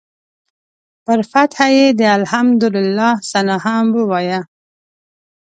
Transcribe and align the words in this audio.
پر 1.05 1.19
فتحه 1.31 1.67
یې 1.77 1.87
د 1.99 2.01
الحمدلله 2.17 3.09
ثناء 3.31 3.59
هم 3.63 3.87
وایه. 4.09 4.41